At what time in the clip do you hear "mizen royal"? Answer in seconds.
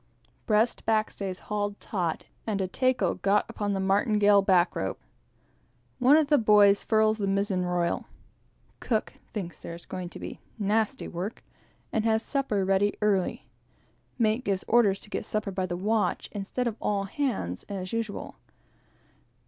7.27-8.07